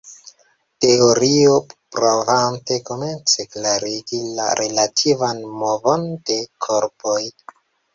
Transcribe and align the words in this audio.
Teorio 0.85 1.57
provante 1.97 2.79
komence 2.89 3.47
klarigi 3.53 4.25
la 4.41 4.51
relativan 4.65 5.49
movon 5.63 6.13
de 6.33 6.45
korpoj. 6.69 7.21